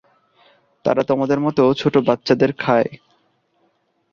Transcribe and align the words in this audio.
তারা 0.85 1.01
তোমাদের 1.03 1.39
মত 1.39 1.57
ছোট 1.77 1.95
বাচ্চাদের 2.07 2.51
খায়। 2.53 2.89